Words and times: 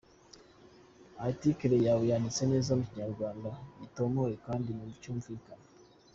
Article 1.27 1.75
yawe 1.87 2.03
yanditse 2.11 2.43
neza 2.51 2.71
mu 2.79 2.83
Kinyarwanda 2.89 3.49
gitomoye 3.79 4.35
kandi 4.45 4.69
cyumvikana. 5.01 5.67